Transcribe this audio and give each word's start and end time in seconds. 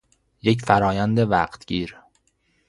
یک 0.41 0.61
فرایند 0.65 1.19
وقتگیر 1.19 1.97